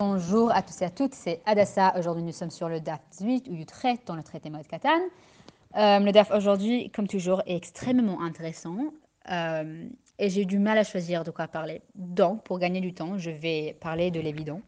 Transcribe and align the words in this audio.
Bonjour 0.00 0.50
à 0.50 0.62
tous 0.62 0.80
et 0.80 0.86
à 0.86 0.88
toutes, 0.88 1.12
c'est 1.12 1.42
Adassa. 1.44 1.92
Aujourd'hui, 1.98 2.22
nous 2.22 2.32
sommes 2.32 2.50
sur 2.50 2.70
le 2.70 2.80
DAF 2.80 3.00
18 3.18 3.48
ou 3.50 3.54
Utrecht 3.56 4.06
dans 4.06 4.16
le 4.16 4.22
traité 4.22 4.48
Moed 4.48 4.66
Katan. 4.66 4.88
Euh, 5.76 5.98
le 5.98 6.10
DAF 6.10 6.30
aujourd'hui, 6.30 6.88
comme 6.88 7.06
toujours, 7.06 7.42
est 7.44 7.54
extrêmement 7.54 8.22
intéressant 8.22 8.94
euh, 9.30 9.86
et 10.18 10.30
j'ai 10.30 10.46
du 10.46 10.58
mal 10.58 10.78
à 10.78 10.84
choisir 10.84 11.22
de 11.22 11.30
quoi 11.30 11.48
parler. 11.48 11.82
Donc, 11.96 12.44
pour 12.44 12.58
gagner 12.58 12.80
du 12.80 12.94
temps, 12.94 13.18
je 13.18 13.30
vais 13.30 13.76
parler 13.78 14.10
de 14.10 14.20
l'évident. 14.20 14.62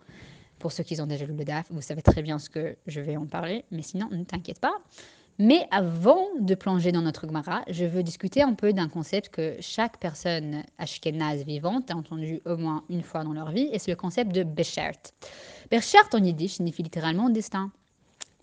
Pour 0.58 0.70
ceux 0.70 0.82
qui 0.82 1.00
ont 1.00 1.06
déjà 1.06 1.24
lu 1.24 1.32
le 1.32 1.44
DAF, 1.46 1.64
vous 1.70 1.80
savez 1.80 2.02
très 2.02 2.20
bien 2.20 2.38
ce 2.38 2.50
que 2.50 2.76
je 2.86 3.00
vais 3.00 3.16
en 3.16 3.24
parler, 3.24 3.64
mais 3.70 3.80
sinon, 3.80 4.10
ne 4.10 4.24
t'inquiète 4.24 4.60
pas. 4.60 4.74
Mais 5.38 5.66
avant 5.70 6.26
de 6.40 6.54
plonger 6.54 6.92
dans 6.92 7.02
notre 7.02 7.26
Gemara, 7.26 7.62
je 7.68 7.84
veux 7.84 8.02
discuter 8.02 8.42
un 8.42 8.54
peu 8.54 8.72
d'un 8.72 8.88
concept 8.88 9.30
que 9.30 9.56
chaque 9.60 9.98
personne 9.98 10.62
ashkénaze 10.78 11.44
vivante 11.44 11.90
a 11.90 11.96
entendu 11.96 12.40
au 12.44 12.56
moins 12.56 12.84
une 12.90 13.02
fois 13.02 13.24
dans 13.24 13.32
leur 13.32 13.50
vie, 13.50 13.68
et 13.72 13.78
c'est 13.78 13.90
le 13.90 13.96
concept 13.96 14.32
de 14.32 14.42
Beshert. 14.42 14.98
Beshert 15.70 16.08
en 16.12 16.22
yiddish 16.22 16.52
signifie 16.52 16.82
littéralement 16.82 17.30
destin. 17.30 17.72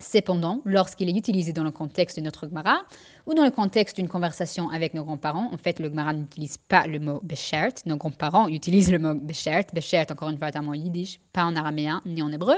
Cependant, 0.00 0.62
lorsqu'il 0.64 1.10
est 1.10 1.16
utilisé 1.16 1.52
dans 1.52 1.62
le 1.62 1.70
contexte 1.70 2.18
de 2.18 2.22
notre 2.22 2.48
Gemara 2.48 2.82
ou 3.26 3.34
dans 3.34 3.44
le 3.44 3.50
contexte 3.50 3.96
d'une 3.96 4.08
conversation 4.08 4.70
avec 4.70 4.94
nos 4.94 5.04
grands-parents, 5.04 5.50
en 5.52 5.58
fait, 5.58 5.78
le 5.78 5.90
Gemara 5.90 6.14
n'utilise 6.14 6.56
pas 6.56 6.86
le 6.86 6.98
mot 6.98 7.20
Beshert. 7.22 7.74
Nos 7.84 7.98
grands-parents 7.98 8.48
utilisent 8.48 8.90
le 8.90 8.98
mot 8.98 9.14
Beshert. 9.14 9.66
Beshert, 9.74 10.06
encore 10.10 10.30
une 10.30 10.38
fois, 10.38 10.48
est 10.48 10.56
un 10.56 10.62
mot 10.62 10.72
yiddish, 10.72 11.20
pas 11.34 11.44
en 11.44 11.54
araméen 11.54 12.00
ni 12.06 12.22
en 12.22 12.32
hébreu. 12.32 12.56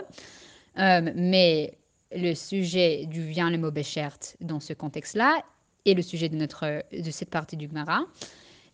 Euh, 0.78 1.10
mais 1.16 1.76
le 2.14 2.34
sujet 2.34 3.06
du 3.06 3.24
vient 3.24 3.50
le 3.50 3.58
mot 3.58 3.70
Beshert 3.70 4.18
dans 4.40 4.60
ce 4.60 4.72
contexte-là 4.72 5.42
et 5.84 5.94
le 5.94 6.02
sujet 6.02 6.28
de, 6.28 6.36
notre, 6.36 6.84
de 6.92 7.10
cette 7.10 7.30
partie 7.30 7.56
du 7.56 7.66
Gemara. 7.68 8.04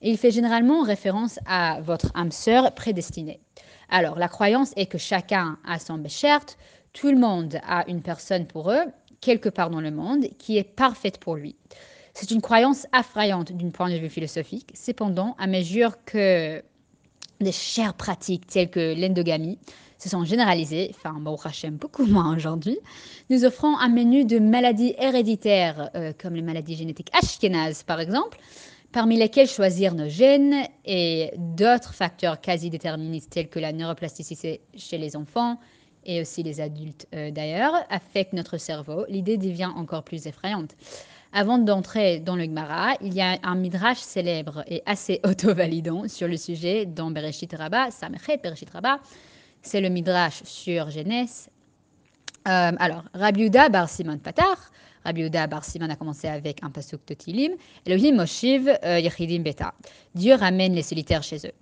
il 0.02 0.19
fait 0.19 0.30
généralement 0.30 0.83
référence 0.83 1.38
à 1.47 1.80
votre 1.80 2.11
âme 2.14 2.33
sœur 2.33 2.74
prédestinée. 2.74 3.41
Alors, 3.88 4.19
la 4.19 4.28
croyance 4.28 4.73
est 4.77 4.87
que 4.87 4.98
chacun 4.98 5.59
a 5.66 5.78
son 5.78 5.98
Beshert, 5.98 6.45
tout 6.92 7.11
le 7.11 7.19
monde 7.19 7.59
a 7.66 7.88
une 7.88 8.02
personne 8.02 8.47
pour 8.47 8.70
eux, 8.70 8.84
quelque 9.20 9.48
part 9.48 9.70
dans 9.70 9.80
le 9.80 9.91
monde, 9.91 10.27
qui 10.39 10.58
est 10.58 10.64
parfaite 10.64 11.19
pour 11.19 11.36
lui. 11.36 11.56
C'est 12.14 12.30
une 12.30 12.42
croyance 12.42 12.86
affrayante 12.92 13.52
d'un 13.52 13.70
point 13.70 13.91
de 13.91 13.97
vue 13.97 14.11
philosophique. 14.11 14.70
Cependant, 14.75 15.36
à 15.39 15.47
mesure 15.47 16.05
que 16.05 16.62
des 17.41 17.53
chères 17.53 17.94
pratiques 17.94 18.47
telles 18.47 18.70
que 18.70 18.94
l'endogamie 19.00 19.58
se 19.98 20.08
sont 20.08 20.25
généralisées, 20.25 20.92
enfin, 20.94 21.19
bon, 21.20 21.36
Hachem, 21.42 21.77
beaucoup 21.77 22.06
moins 22.06 22.36
aujourd'hui, 22.36 22.78
nous 23.30 23.45
offrons 23.45 23.77
un 23.77 23.89
menu 23.89 24.25
de 24.25 24.39
maladies 24.39 24.95
héréditaires, 24.98 25.91
euh, 25.95 26.12
comme 26.17 26.34
les 26.34 26.42
maladies 26.42 26.77
génétiques 26.77 27.11
ashkénazes, 27.12 27.83
par 27.83 28.00
exemple, 28.00 28.39
parmi 28.92 29.17
lesquelles 29.17 29.48
choisir 29.48 29.95
nos 29.95 30.08
gènes 30.08 30.64
et 30.84 31.33
d'autres 31.36 31.95
facteurs 31.95 32.41
quasi 32.41 32.70
déterministes 32.70 33.30
tels 33.30 33.48
que 33.48 33.58
la 33.58 33.73
neuroplasticité 33.73 34.61
chez 34.77 34.98
les 34.98 35.17
enfants 35.17 35.58
et 36.06 36.20
aussi 36.20 36.42
les 36.42 36.61
adultes 36.61 37.06
euh, 37.14 37.30
d'ailleurs, 37.30 37.75
affectent 37.91 38.33
notre 38.33 38.56
cerveau. 38.56 39.05
L'idée 39.08 39.36
devient 39.36 39.70
encore 39.77 40.05
plus 40.05 40.27
effrayante. 40.27 40.75
Avant 41.33 41.59
d'entrer 41.59 42.21
dans 42.21 42.37
le 42.37 42.45
Gemara, 42.45 42.95
il 43.03 43.12
y 43.12 43.21
a 43.21 43.39
un 43.43 43.55
midrash 43.55 43.98
célèbre 43.98 44.65
et 44.67 44.83
assez 44.87 45.21
auto-validant 45.27 46.09
sur 46.09 46.27
le 46.27 46.39
sujet 46.39 46.87
dans 46.87 47.11
Bereshit 47.11 47.53
Rabbah, 47.53 47.91
Samechet 47.91 48.39
Bereshit 48.43 48.70
Rabbah. 48.70 48.98
C'est 49.61 49.81
le 49.81 49.91
midrash 49.91 50.43
sur 50.45 50.91
Genèse. 50.91 51.51
Euh, 52.47 52.73
alors, 52.79 53.05
Rabbi 53.12 53.45
Uda 53.45 53.69
bar 53.69 53.91
Simon 53.91 54.17
Patar. 54.19 54.57
Rabbi 55.05 55.23
Uda 55.27 55.47
bar 55.47 55.65
Simon 55.65 55.91
a 55.91 55.97
commencé 55.97 56.29
avec 56.29 56.65
un 56.65 56.70
pasuk 56.70 57.07
de 57.07 57.12
Tilim. 57.12 57.53
Elohim 57.85 58.17
Moshiv 58.17 58.73
euh, 58.83 58.98
Yechidim 58.98 59.42
Beta. 59.42 59.75
Dieu 60.15 60.35
ramène 60.35 60.73
les 60.73 60.83
solitaires 60.83 61.23
chez 61.23 61.47
eux. 61.47 61.53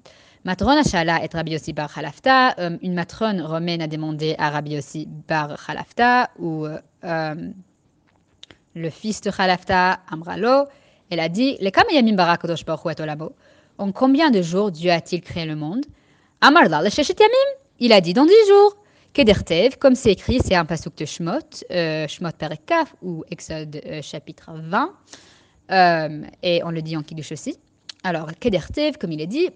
Matron 0.45 0.79
Ashala 0.79 1.25
et 1.25 1.29
Rabbi 1.33 1.53
Yossi 1.53 1.73
bar 1.73 1.91
Halafta. 1.99 2.55
Euh, 2.61 2.79
une 2.83 2.95
matrone 2.95 3.41
romaine 3.41 3.83
a 3.83 3.89
demandé 3.89 4.37
à 4.39 4.51
Rabbi 4.51 4.75
Yossi 4.75 5.09
bar 5.27 5.57
Halafta 5.69 6.31
ou 6.39 6.67
le 8.77 8.91
fils 8.91 9.23
de 9.23 9.31
Khalafta, 9.31 10.01
Amralo, 10.09 10.67
elle 11.11 11.21
a 11.21 11.29
dit 11.29 11.59
En 13.79 13.93
combien 13.93 14.31
de 14.31 14.43
jours 14.43 14.71
Dieu 14.71 14.91
a-t-il 14.91 15.23
créé 15.23 15.47
le 15.47 15.57
monde? 15.57 15.87
Il 17.79 17.93
a 17.93 18.01
dit 18.01 18.13
dans 18.13 18.27
dix 18.27 18.49
jours. 18.49 18.77
Kedertev, 19.15 19.79
comme 19.79 19.95
c'est 19.95 20.13
écrit, 20.13 20.41
c'est 20.45 20.55
un 20.55 20.67
pasuk 20.67 20.95
de 20.99 21.07
Shmot, 21.07 21.39
euh, 21.71 22.07
Shmot 22.07 22.33
Perekaf, 22.39 22.95
ou 23.01 23.25
Exode 23.31 23.81
euh, 23.87 24.03
chapitre 24.03 24.51
20, 24.55 24.93
euh, 25.71 26.23
et 26.43 26.63
on 26.63 26.71
le 26.71 26.83
dit 26.83 26.99
en 26.99 27.03
Kiddush 27.03 27.33
aussi. 27.33 27.57
Alors, 28.05 28.29
Kedertev, 28.39 28.99
comme 28.99 29.13
il 29.13 29.23
est 29.23 29.27
dit, 29.27 29.49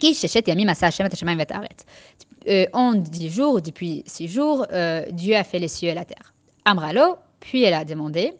Ki 0.00 0.18
Yamim 0.44 0.68
Asa 0.70 0.88
Hashem 0.88 1.08
et 2.46 2.68
En 2.72 2.94
dix 2.94 3.30
jours, 3.30 3.62
depuis 3.62 4.02
six 4.06 4.26
jours, 4.26 4.66
Dieu 5.12 5.36
a 5.36 5.44
fait 5.44 5.60
les 5.60 5.68
cieux 5.68 5.90
et 5.90 5.94
la 5.94 6.04
terre. 6.04 6.34
Amralo, 6.64 7.16
puis 7.40 7.64
elle 7.64 7.74
a 7.74 7.84
demandé 7.84 8.34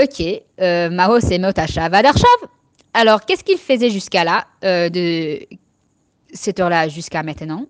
Ok, 0.00 0.22
euh, 0.60 0.90
Maho 0.90 1.20
c'est 1.20 1.38
Motashav 1.38 1.92
Adarshav. 1.92 2.48
Alors, 2.94 3.24
qu'est-ce 3.24 3.44
qu'il 3.44 3.58
faisait 3.58 3.90
jusqu'à 3.90 4.24
là, 4.24 4.46
euh, 4.64 4.88
de 4.88 5.40
cette 6.32 6.60
heure-là 6.60 6.88
jusqu'à 6.88 7.22
maintenant? 7.22 7.66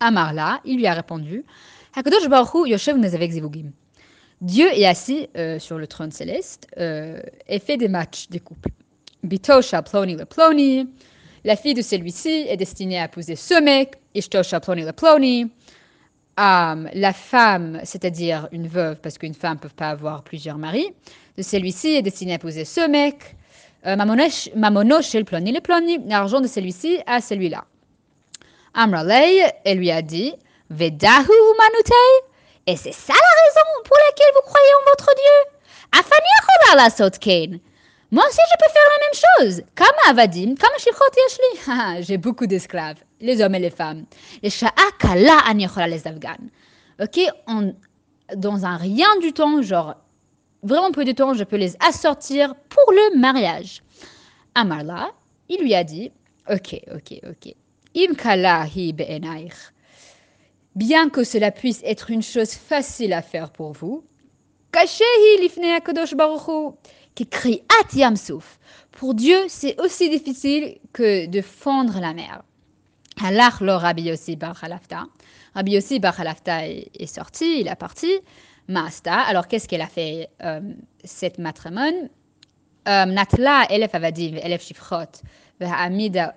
Amarla, 0.00 0.60
il 0.64 0.76
lui 0.76 0.86
a 0.86 0.94
répondu 0.94 1.44
Hakadosh 1.94 2.28
Baruch 2.28 2.68
Yoshev 2.68 2.96
Zivugim. 3.28 3.72
Dieu 4.40 4.68
est 4.72 4.86
assis 4.86 5.28
euh, 5.36 5.58
sur 5.58 5.78
le 5.78 5.86
trône 5.88 6.12
céleste 6.12 6.68
euh, 6.78 7.20
et 7.48 7.58
fait 7.58 7.76
des 7.76 7.88
matchs 7.88 8.28
des 8.28 8.38
couples. 8.38 8.70
Bitosha 9.24 9.82
Ploni 9.82 10.14
le 10.14 10.24
Ploni. 10.24 10.88
La 11.44 11.56
fille 11.56 11.74
de 11.74 11.82
celui-ci 11.82 12.46
est 12.48 12.56
destinée 12.56 13.00
à 13.00 13.06
épouser 13.06 13.34
ce 13.34 13.60
mec. 13.60 13.94
Ishtosha 14.14 14.60
Ploni 14.60 14.84
le 14.84 14.92
Ploni. 14.92 15.50
La 16.38 17.12
femme, 17.12 17.80
c'est-à-dire 17.82 18.48
une 18.52 18.68
veuve, 18.68 18.96
parce 19.00 19.18
qu'une 19.18 19.34
femme 19.34 19.54
ne 19.54 19.60
peut 19.60 19.68
pas 19.68 19.90
avoir 19.90 20.22
plusieurs 20.22 20.56
maris, 20.56 20.94
de 21.36 21.42
celui-ci 21.42 21.96
est 21.96 22.02
destinée 22.02 22.32
à 22.32 22.34
épouser 22.36 22.64
ce 22.64 22.88
mec. 22.88 23.36
Euh, 23.86 23.96
Mamono 23.96 25.02
chez 25.02 25.18
le 25.18 25.24
ploni, 25.24 25.52
le 25.52 25.60
ploni, 25.60 25.98
l'argent 26.06 26.40
de 26.40 26.46
celui-ci 26.46 27.00
à 27.06 27.20
celui-là. 27.20 27.64
Amralei, 28.74 29.50
elle 29.64 29.78
lui 29.78 29.90
a 29.90 30.02
dit, 30.02 30.32
Vedahu 30.70 31.26
manutei, 31.58 32.28
et 32.66 32.76
c'est 32.76 32.92
ça 32.92 33.14
la 33.14 33.42
raison 33.44 33.82
pour 33.84 33.96
laquelle 34.06 34.32
vous 34.34 34.42
croyez 34.42 34.74
en 34.74 34.90
votre 34.90 35.14
Dieu. 35.14 35.58
Afani 35.92 36.28
la. 36.76 36.88
Moi 38.10 38.24
aussi, 38.26 38.40
je 38.50 38.56
peux 38.58 38.72
faire 38.72 38.88
la 38.92 39.00
même 39.04 39.54
chose. 39.54 39.62
Comme 39.74 40.10
Avadim, 40.10 40.54
comme 40.54 40.78
Shifrot 40.78 42.02
J'ai 42.02 42.18
beaucoup 42.18 42.46
d'esclaves, 42.46 42.96
les 43.20 43.42
hommes 43.42 43.54
et 43.54 43.58
les 43.58 43.70
femmes. 43.70 44.04
Les 44.42 44.50
Sha'akala 44.50 45.42
les 45.86 46.06
Afghans. 46.06 46.48
Ok, 47.00 47.20
dans 48.36 48.64
un 48.64 48.76
rien 48.76 49.18
du 49.20 49.32
temps, 49.32 49.62
genre 49.62 49.96
vraiment 50.62 50.90
peu 50.90 51.04
de 51.04 51.12
temps, 51.12 51.34
je 51.34 51.44
peux 51.44 51.56
les 51.56 51.76
assortir 51.80 52.54
pour 52.68 52.92
le 52.92 53.18
mariage. 53.18 53.82
Amarla, 54.54 55.10
il 55.48 55.60
lui 55.60 55.74
a 55.74 55.84
dit 55.84 56.10
Ok, 56.50 56.80
ok, 56.94 57.20
ok. 57.28 57.54
Imkala 57.96 58.66
hi 58.66 58.94
Bien 60.74 61.10
que 61.10 61.24
cela 61.24 61.50
puisse 61.50 61.82
être 61.84 62.10
une 62.10 62.22
chose 62.22 62.52
facile 62.52 63.12
à 63.12 63.22
faire 63.22 63.50
pour 63.50 63.72
vous, 63.72 64.04
Kachehi 64.70 65.40
lifne 65.40 65.64
akadosh 65.64 66.14
baruchu 66.14 66.76
qui 67.14 67.26
crie 67.26 67.62
At 67.80 67.96
Pour 68.92 69.14
Dieu, 69.14 69.38
c'est 69.48 69.80
aussi 69.80 70.10
difficile 70.10 70.78
que 70.92 71.26
de 71.26 71.40
fondre 71.40 71.98
la 72.00 72.12
mer. 72.12 72.42
Allah 73.22 73.52
lo 73.60 73.78
Rabbi 73.78 74.02
Yossi 74.02 74.36
bar 74.36 74.56
Halafta. 74.62 75.06
Rabbi 75.54 75.72
Yossi 75.72 75.98
bar 75.98 76.18
Halafta 76.18 76.66
est, 76.66 77.06
sorti, 77.06 77.60
il 77.60 77.68
est 77.68 77.74
parti. 77.76 78.12
Masta. 78.68 79.20
Alors, 79.20 79.48
qu'est-ce 79.48 79.66
qu'elle 79.66 79.80
a 79.80 79.86
fait, 79.86 80.28
euh, 80.44 80.60
cette 81.04 81.38
matrimone 81.38 82.10
euh, 82.86 83.04
Natla 83.06 83.66
elef 83.70 83.94
avadim 83.94 84.36
elef 84.36 84.62
shifrot 84.62 85.22
amida 85.60 86.34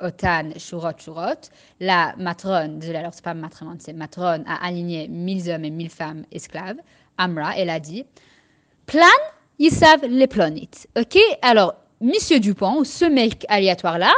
otan 0.00 0.50
shurot 0.56 0.98
shurot. 0.98 1.50
La 1.80 2.14
matrone, 2.16 2.82
alors 2.94 3.14
c'est 3.14 3.24
pas 3.24 3.34
matrimone, 3.34 3.78
c'est 3.80 3.92
matrone, 3.92 4.44
a 4.46 4.66
aligné 4.66 5.08
mille 5.08 5.50
hommes 5.50 5.64
et 5.64 5.70
mille 5.70 5.90
femmes 5.90 6.24
esclaves. 6.32 6.78
Amra, 7.16 7.56
elle 7.56 7.70
a 7.70 7.80
dit, 7.80 8.04
plan 8.86 9.06
ils 9.58 9.72
savent 9.72 10.04
les 10.04 10.28
planites. 10.28 10.88
Ok 10.96 11.18
Alors, 11.42 11.74
Monsieur 12.00 12.38
Dupont, 12.38 12.84
ce 12.84 13.04
mec 13.04 13.44
aléatoire-là, 13.48 14.12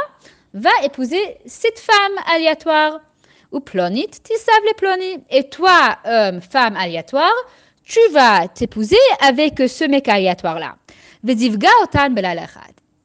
va 0.53 0.69
épouser 0.83 1.37
cette 1.45 1.79
femme 1.79 2.17
aléatoire. 2.33 2.99
Ou 3.51 3.59
savent 4.37 4.65
les 4.65 4.73
planites. 4.75 5.23
Et 5.29 5.49
toi, 5.49 5.97
femme 6.39 6.77
aléatoire, 6.77 7.33
tu 7.83 7.99
vas 8.11 8.47
t'épouser 8.47 8.95
avec 9.19 9.59
ce 9.67 9.83
mec 9.83 10.07
aléatoire-là. 10.07 10.77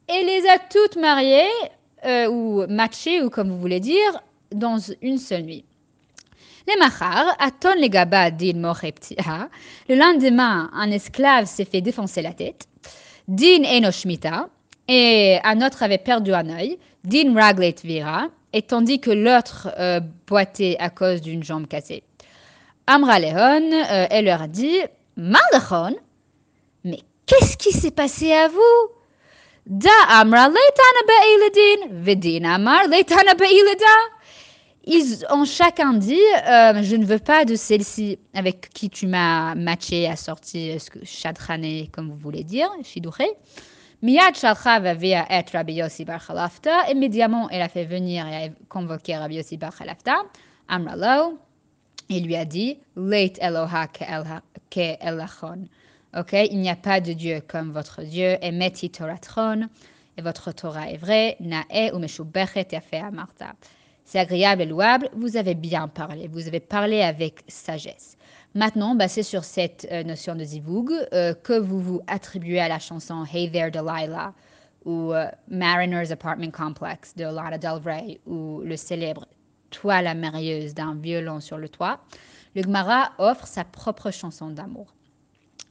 Et 0.09 0.23
les 0.23 0.47
a 0.47 0.57
toutes 0.71 0.95
mariées, 0.95 1.49
euh, 2.05 2.27
ou 2.29 2.65
matchées, 2.67 3.21
ou 3.21 3.29
comme 3.29 3.49
vous 3.49 3.59
voulez 3.59 3.81
dire, 3.81 4.21
dans 4.51 4.77
une 5.01 5.17
seule 5.17 5.43
nuit. 5.43 5.65
Le 9.89 9.95
lendemain, 9.95 10.69
un 10.73 10.91
esclave 10.91 11.45
s'est 11.45 11.65
fait 11.65 11.81
défoncer 11.81 12.21
la 12.21 12.33
tête. 12.33 12.67
Din 13.27 13.63
enoshmita. 13.63 14.49
Et 14.87 15.39
un 15.43 15.65
autre 15.65 15.83
avait 15.83 15.97
perdu 15.97 16.33
un 16.33 16.49
œil. 16.49 16.77
Din 17.03 17.33
raglet 17.33 17.75
vira. 17.83 18.27
et 18.53 18.61
tandis 18.61 18.99
que 18.99 19.11
l'autre 19.11 19.69
euh, 19.79 19.99
boitait 20.27 20.77
à 20.79 20.89
cause 20.89 21.21
d'une 21.21 21.43
jambe 21.43 21.67
cassée. 21.67 22.03
Amra 22.87 23.19
Lehon, 23.19 23.71
euh, 23.73 24.07
elle 24.09 24.25
leur 24.25 24.47
dit 24.47 24.79
mais 25.17 26.99
qu'est-ce 27.25 27.57
qui 27.57 27.71
s'est 27.71 27.91
passé 27.91 28.31
à 28.31 28.47
vous? 28.47 28.59
Da 29.65 29.89
Amra 30.09 30.49
Amar. 32.45 32.83
Ils 34.89 35.25
ont 35.31 35.43
chacun 35.43 35.93
dit 35.93 36.21
euh, 36.47 36.83
Je 36.83 36.95
ne 36.95 37.03
veux 37.03 37.19
pas 37.19 37.45
de 37.45 37.55
celle-ci 37.55 38.19
avec 38.35 38.69
qui 38.69 38.89
tu 38.91 39.07
m'as 39.07 39.55
matché, 39.55 40.07
assorti, 40.07 40.77
chadrané, 41.03 41.89
comme 41.91 42.09
vous 42.09 42.17
voulez 42.17 42.43
dire, 42.43 42.69
Shidouché. 42.83 43.25
Miyad 44.03 44.35
Shalcha 44.35 44.79
va 44.79 44.91
être 44.91 45.53
Rabbi 45.53 45.73
Yossi 45.73 46.05
Bar 46.05 46.23
Khalafta. 46.23 46.91
Immédiatement, 46.91 47.49
elle 47.49 47.63
a 47.63 47.67
fait 47.67 47.85
venir 47.85 48.27
et 48.27 48.35
a 48.45 48.49
convoqué 48.69 49.17
Rabbi 49.17 49.37
Yossi 49.37 49.57
Bar 49.57 49.75
Khalafta. 49.75 50.17
Amralo. 50.67 51.39
Il 52.07 52.27
lui 52.27 52.35
a 52.35 52.45
dit 52.45 52.77
Leit 52.95 53.33
Eloha 53.41 53.87
ke 53.87 54.97
elachon. 55.01 55.67
Ok, 56.15 56.33
il 56.33 56.59
n'y 56.59 56.69
a 56.69 56.75
pas 56.75 57.01
de 57.01 57.13
Dieu 57.13 57.41
comme 57.47 57.71
votre 57.71 58.03
Dieu. 58.03 58.37
Et 58.43 58.51
meti 58.51 58.91
Toratron. 58.91 59.67
Et 60.15 60.21
votre 60.21 60.51
Torah 60.51 60.91
est 60.91 60.97
vraie. 60.97 61.35
Nae 61.39 61.91
ou 61.91 61.97
meshubechet 61.97 62.67
fait 62.79 62.99
amarta. 62.99 63.53
C'est 64.05 64.19
agréable 64.19 64.61
et 64.61 64.65
louable. 64.67 65.09
Vous 65.15 65.37
avez 65.37 65.55
bien 65.55 65.87
parlé. 65.87 66.27
Vous 66.27 66.47
avez 66.47 66.59
parlé 66.59 67.01
avec 67.01 67.39
sagesse. 67.47 68.15
Maintenant, 68.57 68.95
basé 68.95 69.21
sur 69.21 69.43
cette 69.43 69.87
euh, 69.91 70.01
notion 70.01 70.33
de 70.33 70.43
zivug, 70.43 70.91
euh, 71.13 71.35
que 71.35 71.53
vous 71.59 71.79
vous 71.79 72.01
attribuez 72.07 72.59
à 72.59 72.67
la 72.67 72.79
chanson 72.79 73.23
Hey 73.31 73.51
There 73.51 73.69
Delilah 73.69 74.33
ou 74.83 75.13
euh, 75.13 75.27
Mariner's 75.47 76.09
Apartment 76.09 76.49
Complex 76.49 77.15
de 77.15 77.25
Lana 77.25 77.59
Del 77.59 77.79
Rey 77.85 78.19
ou 78.25 78.61
le 78.65 78.75
célèbre 78.75 79.27
Toi 79.69 80.01
la 80.01 80.15
merieuse 80.15 80.73
d'un 80.73 80.95
violon 80.95 81.39
sur 81.39 81.59
le 81.59 81.69
toit, 81.69 81.99
le 82.55 82.63
Gemara 82.63 83.11
offre 83.19 83.45
sa 83.45 83.63
propre 83.63 84.09
chanson 84.09 84.49
d'amour. 84.49 84.91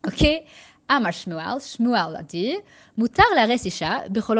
Ok? 0.06 0.24
Amar 0.88 1.12
Shmuel, 1.12 1.60
Shmuel 1.60 2.14
a 2.14 2.22
dit 2.22 2.54
Mutar 2.96 3.26
la 3.34 3.48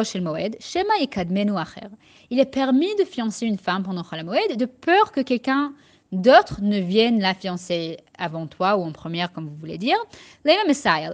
shel 0.05 0.23
moed, 0.23 0.57
shema 0.61 0.95
yikadmenu 1.01 1.59
acher. 1.59 1.89
Il 2.31 2.39
est 2.39 2.47
permis 2.47 2.95
de 2.95 3.05
fiancer 3.05 3.47
une 3.47 3.59
femme 3.59 3.83
pendant 3.83 4.05
Chol 4.05 4.23
Moed 4.23 4.57
de 4.57 4.67
peur 4.67 5.11
que 5.11 5.23
quelqu'un 5.23 5.73
d'autre 6.17 6.61
ne 6.63 6.79
viennent 6.79 7.21
la 7.21 7.35
fiancer 7.35 7.99
avant 8.19 8.47
toi 8.47 8.77
ou 8.77 8.83
en 8.83 8.93
première, 8.93 9.33
comme 9.33 9.49
vous 9.49 9.57
voulez 9.57 9.79
dire. 9.79 9.99
Lema 10.45 10.65
Messiah 10.67 11.11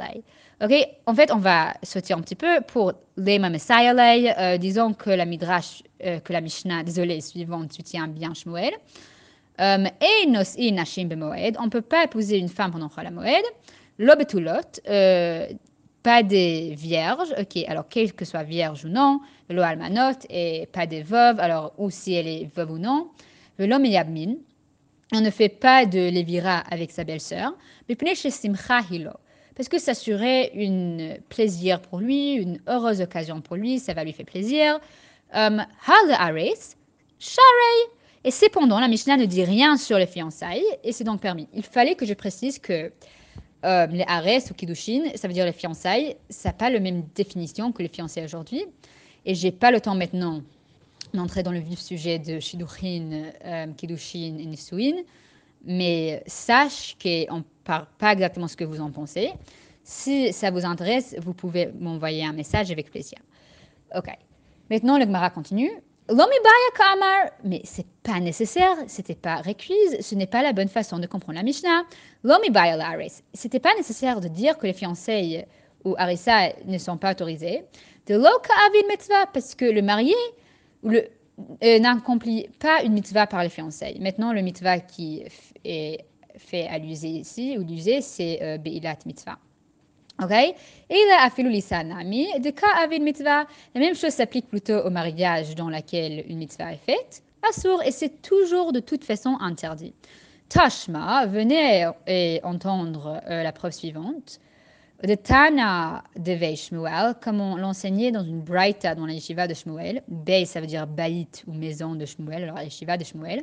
Ok, 0.63 0.73
en 1.07 1.15
fait, 1.15 1.33
on 1.33 1.39
va 1.39 1.75
sauter 1.83 2.15
un 2.15 2.21
petit 2.21 2.37
peu 2.37 2.61
pour 2.67 2.93
Lema 3.17 3.51
Messiah 3.51 3.95
euh, 3.95 4.59
disons 4.59 4.95
que 4.95 5.11
la 5.11 5.25
Midrash, 5.25 5.83
euh, 6.05 6.21
que 6.21 6.33
la 6.33 6.41
Mishnah, 6.41 6.85
désolé, 6.85 7.21
suivante 7.21 7.73
soutient 7.73 8.07
bien 8.07 8.33
Shmuel. 8.33 8.73
Euh, 9.61 9.85
et 10.01 10.27
nos 10.29 10.43
nashim 10.73 11.07
bemoed, 11.07 11.57
on 11.59 11.65
ne 11.65 11.71
peut 11.71 11.83
pas 11.83 12.05
épouser 12.05 12.39
une 12.39 12.49
femme 12.49 12.73
pendant 12.73 12.91
la 12.97 13.11
moed. 13.11 13.45
L'obetulot, 13.99 14.81
euh, 14.89 15.47
pas 16.03 16.23
des 16.23 16.75
vierges, 16.75 17.35
ok, 17.39 17.65
alors 17.69 17.87
quelle 17.89 18.13
que 18.13 18.25
soit 18.25 18.43
vierge 18.43 18.85
ou 18.85 18.89
non, 18.89 19.21
lo 19.51 19.63
almanot, 19.63 20.19
et 20.31 20.69
pas 20.73 20.87
des 20.87 21.03
veuves, 21.03 21.39
alors 21.39 21.75
ou 21.77 21.91
si 21.91 22.15
elle 22.15 22.27
est 22.27 22.51
veuve 22.57 22.73
ou 22.73 22.79
non, 22.79 23.11
l'homme 23.59 23.85
yabmin, 23.85 24.35
on 25.13 25.21
ne 25.21 25.31
fait 25.31 25.49
pas 25.49 25.87
de 25.87 25.99
Lévira 25.99 26.59
avec 26.71 26.91
sa 26.91 27.05
belle-sœur, 27.05 27.55
mais 27.89 28.15
chez 28.15 28.31
Simcha 28.31 28.81
Hilo. 28.91 29.13
Parce 29.55 29.69
que 29.69 29.79
ça 29.79 29.95
serait 29.95 30.51
un 30.57 31.17
plaisir 31.29 31.81
pour 31.83 31.99
lui, 31.99 32.33
une 32.33 32.59
heureuse 32.67 33.03
occasion 33.03 33.43
pour 33.43 33.57
lui, 33.57 33.79
ça 33.79 33.93
va 33.93 34.03
lui 34.03 34.13
faire 34.13 34.27
plaisir. 34.27 34.81
Um. 35.35 35.65
Et 38.25 38.31
cependant, 38.31 38.81
la 38.81 38.89
Mishnah 38.89 39.17
ne 39.17 39.27
dit 39.27 39.45
rien 39.45 39.77
sur 39.77 39.99
les 39.99 40.07
fiançailles, 40.07 40.65
et 40.85 40.93
c'est 40.93 41.05
donc 41.05 41.21
permis. 41.21 41.49
Il 41.53 41.65
fallait 41.65 41.97
que 41.97 42.07
je 42.07 42.15
précise 42.15 42.59
que 42.59 42.93
euh, 43.65 43.87
les 43.87 44.05
Ares 44.07 44.51
ou 44.51 44.55
Kiddushin, 44.55 45.05
ça 45.17 45.29
veut 45.29 45.35
dire 45.35 45.45
les 45.45 45.53
fiançailles, 45.53 46.17
ça 46.31 46.49
n'a 46.49 46.53
pas 46.53 46.71
la 46.71 46.81
même 46.81 47.05
définition 47.15 47.73
que 47.73 47.83
les 47.83 47.89
fiançailles 47.89 48.25
aujourd'hui. 48.25 48.65
Et 49.25 49.35
j'ai 49.35 49.53
pas 49.53 49.71
le 49.71 49.81
temps 49.81 49.95
maintenant 49.95 50.43
d'entrer 51.15 51.43
dans 51.43 51.53
le 51.53 51.59
vif 51.59 51.79
sujet 51.79 52.19
de 52.19 52.41
Shidduchin, 52.41 53.31
euh, 53.45 53.67
Kiddushin 53.77 54.37
et 54.39 54.47
Nisuin, 54.47 55.03
mais 55.65 56.23
sache 56.27 56.97
qu'on 57.03 57.39
ne 57.39 57.43
parle 57.65 57.87
pas 57.99 58.13
exactement 58.13 58.49
ce 58.49 58.57
que 58.57 58.65
vous 58.65 58.81
en 58.81 58.91
pensez. 58.91 59.33
Si 59.85 60.33
ça 60.33 60.51
vous 60.51 60.65
intéresse, 60.65 61.15
vous 61.21 61.35
pouvez 61.35 61.71
m'envoyer 61.79 62.25
un 62.25 62.33
message 62.33 62.71
avec 62.71 62.91
plaisir. 62.91 63.19
Ok. 63.95 64.09
Maintenant, 64.71 64.99
le 64.99 65.05
Gemara 65.05 65.31
continue. 65.31 65.71
Mais 67.45 67.61
c'est 67.65 67.87
pas 68.03 68.19
nécessaire, 68.19 68.77
c'était 68.87 69.15
pas 69.15 69.37
requise, 69.37 69.99
ce 70.01 70.15
n'est 70.15 70.27
pas 70.27 70.43
la 70.43 70.53
bonne 70.53 70.69
façon 70.69 70.99
de 70.99 71.07
comprendre 71.07 71.37
la 71.39 71.45
Mishnah. 71.45 71.85
C'était 73.35 73.61
pas 73.61 73.75
nécessaire 73.77 74.21
de 74.21 74.29
dire 74.29 74.59
que 74.59 74.67
les 74.67 74.73
fiancés 74.73 75.45
ou 75.85 75.95
harissa 75.99 76.51
ne 76.65 76.79
sont 76.79 76.97
pas 76.97 77.13
autorisés. 77.13 77.65
De 78.07 78.15
loka 78.15 78.53
avin 78.67 78.89
mitzvah, 78.89 79.27
parce 79.33 79.55
que 79.55 79.65
le 79.65 79.83
marié 79.83 80.15
le, 80.83 81.09
euh, 81.65 81.79
n'accomplit 81.79 82.49
pas 82.59 82.83
une 82.83 82.93
mitzvah 82.93 83.27
par 83.27 83.43
les 83.43 83.49
fiançailles. 83.49 83.99
Maintenant, 84.01 84.33
le 84.33 84.43
mitzvah 84.43 84.81
qui 84.81 85.25
est 85.65 86.05
fait 86.37 86.67
à 86.69 86.79
l'user 86.79 87.09
ici, 87.09 87.57
ou 87.59 87.65
l'user, 87.65 88.01
c'est 88.01 88.43
euh, 88.43 88.59
Beilat 88.59 88.97
mitzvah. 89.07 89.39
Ok? 90.23 90.31
Et 90.31 90.55
il 90.91 91.17
a 91.19 91.25
affilu 91.25 91.51
nami 91.85 92.27
de 92.41 92.51
ka 92.51 92.87
mitzvah. 92.89 93.47
La 93.75 93.81
même 93.81 93.95
chose 93.95 94.11
s'applique 94.11 94.49
plutôt 94.49 94.79
au 94.79 94.91
mariage 94.91 95.55
dans 95.55 95.69
lequel 95.69 96.25
une 96.29 96.39
mitzvah 96.39 96.73
est 96.73 96.85
faite. 96.85 97.23
Assour, 97.49 97.83
et 97.83 97.91
c'est 97.91 98.23
toujours 98.23 98.73
de 98.73 98.81
toute 98.81 99.05
façon 99.05 99.37
interdit. 99.41 99.95
Tashma, 100.49 101.27
venez 101.27 101.89
et 102.07 102.41
entendre 102.45 103.21
euh, 103.29 103.43
la 103.43 103.53
preuve 103.53 103.73
suivante 103.73 104.39
de 105.07 105.15
Tana 105.17 106.05
de 106.17 106.37
Shmuel, 106.55 107.15
comme 107.21 107.41
on 107.41 107.57
l'enseignait 107.57 108.13
dans 108.13 108.23
une 108.23 108.41
Braita 108.41 108.95
dans 108.95 109.07
la 109.07 109.15
yeshiva 109.15 109.49
de 109.49 109.55
Shmuel. 109.55 110.03
Bey, 110.07 110.45
ça 110.45 110.61
veut 110.61 110.67
dire 110.67 110.87
baït 110.87 111.43
ou 111.49 111.53
maison 111.53 111.95
de 111.97 112.07
Shmuel, 112.07 112.45
alors 112.45 112.57
la 112.57 112.65
yeshiva 112.65 112.97
de 112.97 113.05
Shmuel. 113.05 113.43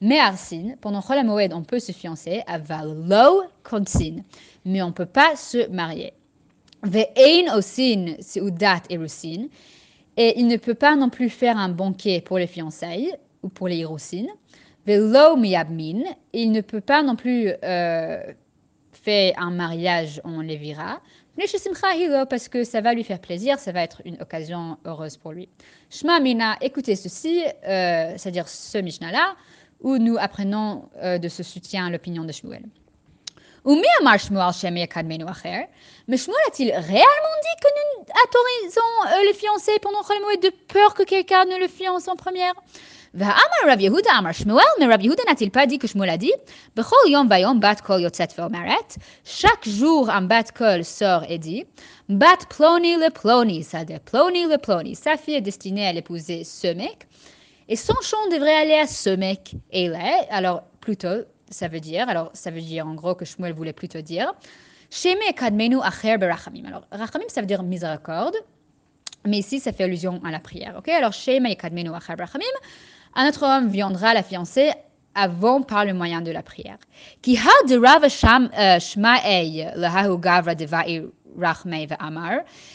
Mais 0.00 0.18
Arsin, 0.18 0.74
pendant 0.80 1.00
Chol 1.00 1.24
Moed, 1.24 1.52
on 1.52 1.62
peut 1.62 1.78
se 1.78 1.92
fiancer 1.92 2.42
à 2.46 2.58
Valo 2.58 3.44
Konsin, 3.62 4.16
mais 4.64 4.82
on 4.82 4.88
ne 4.88 4.92
peut 4.92 5.06
pas 5.06 5.36
se 5.36 5.68
marier. 5.70 6.12
Ve'ein 6.82 7.54
Osin, 7.54 8.16
c'est 8.18 8.40
Udat 8.40 8.82
et 8.90 8.98
Rusin, 8.98 9.46
et 10.16 10.38
il 10.38 10.48
ne 10.48 10.56
peut 10.56 10.74
pas 10.74 10.96
non 10.96 11.08
plus 11.08 11.30
faire 11.30 11.56
un 11.56 11.68
banquet 11.68 12.20
pour 12.20 12.38
les 12.38 12.46
fiançailles 12.46 13.14
ou 13.42 13.48
pour 13.48 13.68
les 13.68 13.76
Hirosin. 13.76 14.26
Ve'lo 14.86 15.36
Miyabmin, 15.36 16.02
il 16.32 16.52
ne 16.52 16.60
peut 16.60 16.80
pas 16.80 17.02
non 17.02 17.16
plus 17.16 17.52
euh, 17.64 18.22
fait 19.06 19.34
un 19.36 19.52
mariage, 19.52 20.20
on 20.24 20.40
les 20.40 20.56
verra. 20.56 21.00
Parce 22.28 22.48
que 22.48 22.64
ça 22.64 22.80
va 22.80 22.92
lui 22.92 23.04
faire 23.04 23.20
plaisir, 23.20 23.58
ça 23.60 23.70
va 23.70 23.82
être 23.82 24.02
une 24.04 24.20
occasion 24.20 24.78
heureuse 24.84 25.16
pour 25.16 25.30
lui. 25.32 25.48
Shma 25.90 26.18
Mina, 26.18 26.56
écoutez 26.60 26.96
ceci, 26.96 27.44
euh, 27.44 28.14
c'est-à-dire 28.16 28.48
ce 28.48 28.78
Mishnah-là, 28.78 29.36
où 29.80 29.98
nous 29.98 30.16
apprenons 30.18 30.88
euh, 31.02 31.18
de 31.18 31.28
ce 31.28 31.44
soutien 31.44 31.88
l'opinion 31.88 32.24
de 32.24 32.32
Shmuel. 32.32 32.64
Mais 36.08 36.16
Shmuel 36.16 36.40
a-t-il 36.48 36.70
réellement 36.72 37.36
dit 37.46 37.56
que 37.62 37.70
nous 37.78 38.02
autorisons 38.24 38.94
euh, 39.06 39.24
les 39.26 39.34
fiancés 39.34 39.78
pendant 39.82 40.00
le 40.00 40.40
de 40.40 40.50
peur 40.72 40.94
que 40.94 41.04
quelqu'un 41.04 41.44
ne 41.44 41.58
le 41.58 41.68
fiance 41.68 42.08
en 42.08 42.16
première? 42.16 42.54
Rabbi 43.18 43.84
Yehuda 43.84 44.10
Amar 44.18 44.34
Shmuel, 44.34 44.64
mais 44.78 44.86
Rabbi 44.86 45.06
Yehuda 45.06 45.22
n'a-t-il 45.26 45.50
pas 45.50 45.66
dit 45.66 45.78
que 45.78 45.86
Shmuel 45.86 46.10
a 46.10 46.18
dit 46.18 46.32
Bechol 46.74 47.08
yom 47.08 47.28
vayom 47.28 47.58
bat 47.58 47.76
kol 47.76 48.02
yotzet 48.02 48.28
ve'omeret 48.36 48.98
Chaque 49.24 49.66
jour 49.66 50.10
un 50.10 50.22
bat 50.22 50.44
kol 50.54 50.84
sort 50.84 51.24
et 51.28 51.38
dit 51.38 51.64
Bat 52.10 52.46
ploni 52.50 52.96
le 52.96 53.10
ploni, 53.10 53.62
c'est-à-dire 53.62 54.00
ploni 54.00 54.44
le 54.44 54.58
ploni. 54.58 54.94
Sa 54.94 55.16
fille 55.16 55.36
est 55.36 55.40
destinée 55.40 55.86
à 55.86 55.92
l'épouser 55.94 56.44
ce 56.44 56.74
mec. 56.74 57.06
Et 57.68 57.76
son 57.76 57.94
chant 58.02 58.28
devrait 58.30 58.54
aller 58.54 58.74
à 58.74 58.86
ce 58.86 59.10
mec. 59.10 59.54
Et 59.70 59.88
là, 59.88 60.26
alors 60.30 60.62
plutôt, 60.80 61.24
ça 61.48 61.68
veut 61.68 61.80
dire, 61.80 62.08
alors 62.08 62.30
ça 62.34 62.50
veut 62.50 62.60
dire 62.60 62.86
en 62.86 62.94
gros 62.94 63.14
que 63.14 63.24
Shmuel 63.24 63.54
voulait 63.54 63.72
plutôt 63.72 64.02
dire 64.02 64.34
Sheme 64.90 65.32
kadmenu 65.34 65.80
acher 65.82 66.18
berachamim. 66.18 66.66
Alors, 66.66 66.86
rachamim, 66.92 67.24
ça 67.28 67.40
veut 67.40 67.46
dire 67.46 67.62
miséricorde. 67.62 68.36
Mais 69.24 69.38
ici, 69.38 69.58
ça 69.58 69.72
fait 69.72 69.84
allusion 69.84 70.20
à 70.22 70.30
la 70.30 70.38
prière. 70.38 70.76
Ok? 70.78 70.88
Alors, 70.88 71.14
Sheme 71.14 71.56
kadmenu 71.56 71.94
acher 71.94 72.14
berachamim 72.14 72.44
un 73.16 73.28
autre 73.28 73.44
homme 73.44 73.68
viendra 73.68 74.14
la 74.14 74.22
fiancée 74.22 74.70
avant 75.14 75.62
par 75.62 75.84
le 75.84 75.94
moyen 75.94 76.20
de 76.20 76.30
la 76.30 76.42
prière. 76.42 76.78
Qui 77.22 77.34
de 77.34 77.76
Rava 77.76 78.08
le 78.08 78.18
gavra. 80.18 80.54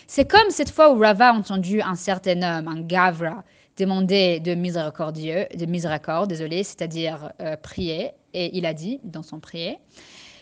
C'est 0.07 0.25
comme 0.25 0.49
cette 0.49 0.71
fois 0.71 0.91
où 0.91 0.99
Rava 0.99 1.29
a 1.29 1.33
entendu 1.33 1.81
un 1.81 1.95
certain 1.95 2.41
homme, 2.41 2.67
un 2.67 2.81
gavra, 2.81 3.43
demander 3.77 4.39
de 4.39 4.55
miséricordieux, 4.55 5.45
de 5.55 5.65
miséricorde, 5.65 6.29
désolé, 6.29 6.63
c'est-à-dire 6.63 7.31
euh, 7.39 7.55
prier, 7.55 8.11
et 8.33 8.57
il 8.57 8.65
a 8.65 8.73
dit 8.73 8.99
dans 9.03 9.23
son 9.23 9.39
prier, 9.39 9.77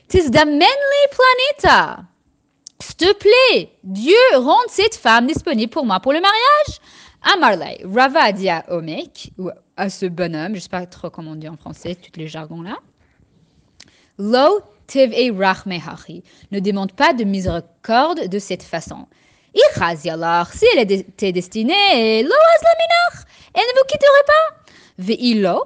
Tis 0.07 0.31
planeta. 0.31 1.99
S'il 2.81 2.95
te 2.95 3.13
plaît, 3.13 3.71
Dieu 3.83 4.15
rend 4.35 4.57
cette 4.69 4.95
femme 4.95 5.27
disponible 5.27 5.69
pour 5.69 5.85
moi 5.85 5.99
pour 5.99 6.13
le 6.13 6.21
mariage. 6.21 6.79
À 7.21 7.35
Omek, 8.69 9.31
ou 9.37 9.49
à 9.75 9.89
ce 9.89 10.05
bonhomme, 10.05 10.49
je 10.49 10.55
ne 10.55 10.59
sais 10.59 10.69
pas 10.69 10.85
trop 10.85 11.09
comment 11.09 11.31
on 11.31 11.35
dit 11.35 11.49
en 11.49 11.57
français, 11.57 11.95
tous 11.95 12.17
les 12.19 12.27
jargons 12.27 12.61
là. 12.61 12.77
Lo 14.17 14.61
tiv'e 14.87 15.31
rachmehachi. 15.37 16.23
Ne 16.51 16.59
demande 16.59 16.91
pas 16.93 17.13
de 17.13 17.23
miséricorde 17.23 18.27
de 18.27 18.39
cette 18.39 18.63
façon. 18.63 19.07
Ichaz 19.53 20.01
si 20.53 20.65
elle 20.75 20.91
était 20.91 21.31
destinée, 21.31 22.23
lo 22.23 22.35
azlaminach, 22.55 23.25
elle 23.53 23.61
ne 23.61 23.79
vous 23.79 23.85
quitterait 23.87 24.27
pas. 24.27 24.73
Ve'ilo, 24.99 25.65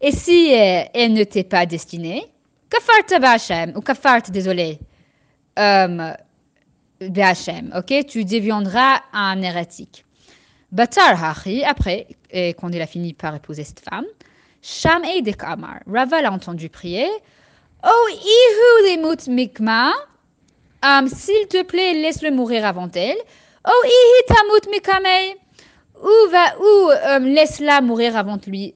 et 0.00 0.12
si 0.12 0.52
euh, 0.52 0.82
elle 0.92 1.12
ne 1.12 1.24
t'est 1.24 1.44
pas 1.44 1.64
destinée, 1.64 2.26
kafart 2.68 3.20
ba'ashem, 3.20 3.72
ou 3.76 3.80
kafart, 3.80 4.30
désolé, 4.30 4.80
euh, 5.58 6.12
ba'ashem, 7.00 7.72
ok, 7.76 8.06
tu 8.06 8.24
deviendras 8.24 9.00
un 9.12 9.40
hérétique. 9.40 10.04
Batar 10.72 11.22
hachi, 11.22 11.62
après, 11.64 12.06
et 12.30 12.54
quand 12.54 12.70
il 12.70 12.80
a 12.80 12.86
fini 12.86 13.12
par 13.12 13.34
épouser 13.34 13.62
cette 13.62 13.80
femme, 13.80 14.06
Sham 14.62 15.04
Eidek 15.04 15.44
Amar, 15.44 15.80
Rava 15.86 16.22
l'a 16.22 16.32
entendu 16.32 16.70
prier, 16.70 17.08
Oh, 17.84 18.08
ihu 18.10 18.88
limut 18.88 19.26
mikma, 19.28 19.92
s'il 21.08 21.48
te 21.48 21.62
plaît, 21.64 21.94
laisse-le 21.94 22.30
mourir 22.30 22.64
avant 22.64 22.90
elle. 22.94 23.18
Oh, 23.66 23.84
ihi 23.84 24.34
tamut 24.34 24.70
mikamei, 24.70 25.36
ou 26.00 26.30
va, 26.30 26.58
ou 26.58 26.90
um, 27.16 27.26
laisse-la 27.26 27.80
mourir 27.80 28.16
avant 28.16 28.38
lui. 28.46 28.74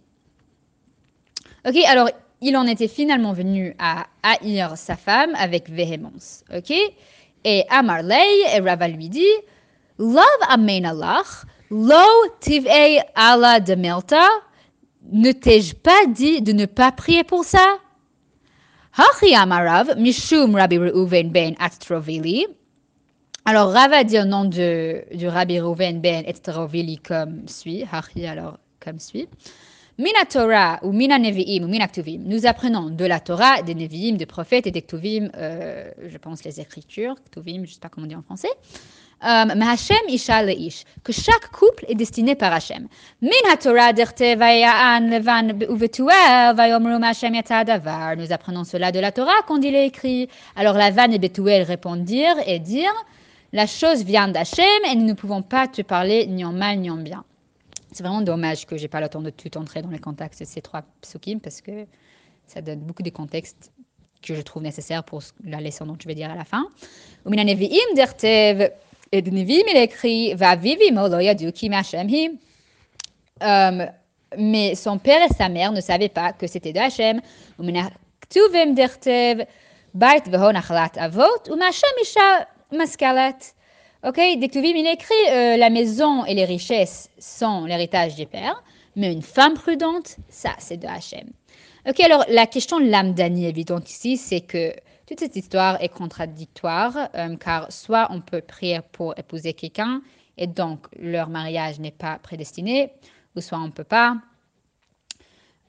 Ok, 1.67 1.77
alors 1.87 2.11
il 2.41 2.57
en 2.57 2.67
était 2.67 2.89
finalement 2.89 3.33
venu 3.33 3.75
à 3.79 4.07
haïr 4.23 4.77
sa 4.77 4.97
femme 4.97 5.35
avec 5.37 5.71
véhémence. 5.71 6.45
Ok, 6.55 6.73
et 7.45 7.65
Amarley, 7.71 8.43
et 8.55 8.61
Rava 8.61 8.87
lui 8.87 9.09
dit, 9.09 9.25
Love 9.99 10.23
amen 10.49 10.85
Allah, 10.85 11.23
lo 11.71 12.05
tiv'e 12.41 13.01
Allah 13.15 13.61
de 13.61 13.75
Melta, 13.75 14.27
ne 15.13 15.33
t'ai-je 15.33 15.75
pas 15.75 16.07
dit 16.07 16.43
de 16.43 16.53
ne 16.53 16.67
pas 16.67 16.93
prier 16.93 17.25
pour 17.25 17.45
ça? 17.45 17.79
Hachi 18.95 19.35
Amarav, 19.35 19.97
Mishum 19.99 20.55
Rabbi 20.55 20.79
Reuven 20.79 21.31
ben 21.31 21.55
Astrovili. 21.59 22.47
Alors, 23.45 23.71
Rav 23.71 23.93
a 23.93 24.05
dit 24.05 24.19
au 24.19 24.25
nom 24.25 24.45
de, 24.47 25.05
du 25.15 25.29
Rabbi 25.29 25.61
Reuven 25.61 26.01
ben 26.01 26.25
Astrovili 26.27 26.99
comme 26.99 27.47
suit. 27.47 27.85
Hachi 27.93 28.27
alors 28.27 28.59
comme 28.81 28.99
suit. 28.99 29.29
Mina 29.99 30.27
Torah 30.29 30.79
ou 30.83 30.93
Mina 30.93 31.19
Nevi'im 31.19 31.65
ou 31.65 31.69
Mina 31.69 31.89
Ktuvim. 31.89 32.23
Nous 32.25 32.45
apprenons 32.47 32.91
de 32.91 33.05
la 33.05 33.19
Torah, 33.19 33.63
des 33.63 33.75
Nevi'im, 33.75 34.17
des 34.17 34.27
prophètes 34.27 34.67
et 34.67 34.71
des 34.71 34.83
Ktuvim, 34.83 35.31
euh, 35.37 35.91
je 36.07 36.19
pense 36.19 36.45
les 36.45 36.61
écritures, 36.61 37.17
Ktuvim, 37.31 37.57
je 37.57 37.61
ne 37.61 37.67
sais 37.67 37.81
pas 37.81 37.89
comment 37.89 38.05
on 38.05 38.09
dit 38.09 38.15
en 38.15 38.23
français. 38.23 38.51
Um, 39.23 39.49
que 41.03 41.13
chaque 41.13 41.51
couple 41.51 41.87
est 41.89 41.95
destiné 41.95 42.35
par 42.35 42.53
Hashem. 42.53 42.87
Min. 43.23 43.31
Nous 48.17 48.33
apprenons 48.33 48.65
cela 48.65 48.93
de 48.93 49.01
la 49.01 49.13
Torah 49.13 49.43
quand 49.49 49.63
il 49.63 49.75
est 49.75 49.87
écrit. 49.87 50.29
Alors 50.55 50.75
Lavan 50.75 51.11
et 51.13 51.19
Betuel 51.19 51.63
répondent 51.63 52.05
dire 52.05 52.37
et 52.47 52.59
dire 52.59 52.93
La 53.55 53.67
chose 53.67 54.05
vient 54.05 54.29
d'Hachem 54.29 54.67
et 54.87 54.95
nous 54.95 55.07
ne 55.07 55.15
pouvons 55.15 55.41
pas 55.41 55.67
te 55.67 55.81
parler 55.81 56.27
ni 56.27 56.45
en 56.45 56.53
mal 56.53 56.79
ni 56.79 56.91
en 56.91 56.99
bien. 56.99 57.25
C'est 57.93 58.03
vraiment 58.03 58.21
dommage 58.21 58.67
que 58.67 58.77
j'ai 58.77 58.89
pas 58.89 59.01
le 59.01 59.09
temps 59.09 59.23
de 59.23 59.31
tout 59.31 59.57
entrer 59.57 59.81
dans 59.81 59.89
les 59.89 59.99
contextes 59.99 60.41
de 60.41 60.45
ces 60.45 60.61
trois 60.61 60.83
psukim 61.01 61.41
parce 61.41 61.63
que 61.63 61.87
ça 62.47 62.61
donne 62.61 62.81
beaucoup 62.81 63.03
de 63.03 63.09
contextes 63.09 63.73
que 64.23 64.35
je 64.35 64.43
trouve 64.43 64.63
nécessaires 64.63 65.05
pour 65.05 65.23
la 65.43 65.63
leçon 65.63 65.87
dont 65.87 65.97
je 65.99 66.07
vais 66.07 66.15
dire 66.15 66.31
à 66.31 66.35
la 66.35 66.45
fin. 66.45 66.69
Et 69.13 69.23
de 69.23 69.31
Nevim, 69.31 69.63
il 69.69 69.77
écrit 69.77 70.35
Va 70.35 70.57
vivimo 70.57 71.09
lo 71.09 71.21
yadu 71.21 71.53
ki 71.53 71.71
Hashem 71.73 72.09
hi. 72.09 72.39
Um, 73.41 73.87
mais 74.39 74.75
son 74.75 74.99
père 74.99 75.23
et 75.23 75.35
sa 75.35 75.49
mère 75.49 75.73
ne 75.73 75.81
savaient 75.81 76.09
pas 76.09 76.33
que 76.33 76.47
c'était 76.47 76.73
de 76.73 76.79
Hachem. 76.79 77.21
Uminaktuvim 77.59 78.75
dertev 78.75 79.47
bait 79.95 80.23
vehon 80.27 80.55
achlat 80.55 80.93
avot 80.97 81.43
ou 81.51 81.55
Hashem 81.55 81.97
isha 82.03 82.49
maskalat. 82.73 83.53
Ok, 84.05 84.17
Dektuvim, 84.39 84.77
il 84.77 84.87
écrit 84.87 85.15
euh, 85.31 85.57
La 85.57 85.71
maison 85.71 86.25
et 86.27 86.35
les 86.35 86.45
richesses 86.45 87.11
sont 87.19 87.65
l'héritage 87.65 88.15
du 88.15 88.27
père, 88.27 88.63
mais 88.95 89.13
une 89.13 89.23
femme 89.23 89.55
prudente, 89.55 90.17
ça, 90.29 90.51
c'est 90.59 90.77
de 90.77 90.87
Hachem. 90.87 91.29
Ok, 91.89 92.01
alors 92.01 92.25
la 92.29 92.47
question 92.47 92.79
lambdani 92.79 93.47
évidente 93.47 93.91
ici, 93.91 94.17
c'est 94.17 94.43
que 94.43 94.75
toute 95.07 95.21
cette 95.21 95.37
histoire 95.37 95.81
est 95.83 95.89
contradictoire, 95.89 97.09
euh, 97.15 97.37
car 97.37 97.71
soit 97.71 98.09
on 98.11 98.21
peut 98.21 98.41
prier 98.41 98.81
pour 98.93 99.19
épouser 99.19 99.53
quelqu'un, 99.53 100.03
et 100.37 100.47
donc 100.47 100.87
leur 100.99 101.29
mariage 101.29 101.79
n'est 101.79 101.91
pas 101.91 102.19
prédestiné, 102.19 102.93
ou 103.35 103.41
soit 103.41 103.59
on 103.59 103.67
ne 103.67 103.73
peut 103.73 103.85
pas. 103.85 104.17